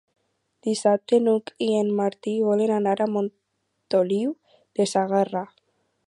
Dissabte 0.67 1.17
n'Hug 1.25 1.51
i 1.65 1.67
en 1.81 1.91
Martí 1.99 2.33
volen 2.47 2.73
anar 2.77 2.95
a 3.05 3.07
Montoliu 3.17 4.33
de 4.79 4.89
Segarra. 4.93 5.45